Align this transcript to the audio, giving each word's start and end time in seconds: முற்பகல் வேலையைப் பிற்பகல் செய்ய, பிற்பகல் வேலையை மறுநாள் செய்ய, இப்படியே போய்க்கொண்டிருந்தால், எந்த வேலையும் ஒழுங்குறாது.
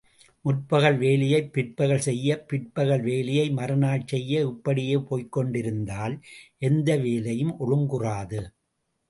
முற்பகல் 0.45 0.97
வேலையைப் 0.97 1.53
பிற்பகல் 1.53 1.99
செய்ய, 1.99 2.37
பிற்பகல் 2.43 3.01
வேலையை 3.01 3.49
மறுநாள் 3.49 4.05
செய்ய, 4.05 4.41
இப்படியே 4.47 4.95
போய்க்கொண்டிருந்தால், 4.95 6.15
எந்த 6.61 6.97
வேலையும் 6.97 7.55
ஒழுங்குறாது. 7.59 8.41